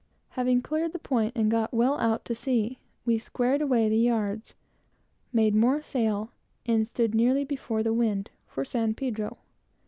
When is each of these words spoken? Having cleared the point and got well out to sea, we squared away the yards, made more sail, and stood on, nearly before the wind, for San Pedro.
Having 0.29 0.63
cleared 0.63 0.93
the 0.93 0.97
point 0.97 1.33
and 1.35 1.51
got 1.51 1.75
well 1.75 1.95
out 1.99 2.25
to 2.25 2.33
sea, 2.33 2.79
we 3.05 3.19
squared 3.19 3.61
away 3.61 3.87
the 3.87 3.99
yards, 3.99 4.55
made 5.31 5.53
more 5.53 5.79
sail, 5.83 6.31
and 6.65 6.87
stood 6.87 7.11
on, 7.11 7.17
nearly 7.17 7.43
before 7.43 7.83
the 7.83 7.93
wind, 7.93 8.31
for 8.47 8.65
San 8.65 8.95
Pedro. 8.95 9.37